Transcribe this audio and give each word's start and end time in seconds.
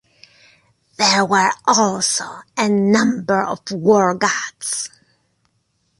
There 0.97 1.23
were 1.25 1.51
also 1.67 2.23
a 2.57 2.67
number 2.67 3.43
of 3.43 3.69
war 3.69 4.15
gods. 4.15 4.89